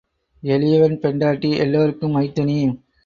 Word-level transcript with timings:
எளியவன் 0.43 0.99
பெண்டாட்டி 0.99 1.49
எல்லாருக்கும் 1.57 2.15
மைத்துணி. 2.15 2.57